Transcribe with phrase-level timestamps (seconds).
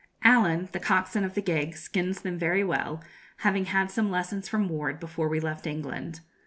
[0.23, 3.03] Allen, the coxswain of the gig, skins them very well,
[3.41, 6.21] having had some lessons from Ward before we left England.